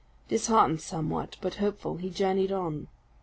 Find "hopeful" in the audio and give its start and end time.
1.61-1.97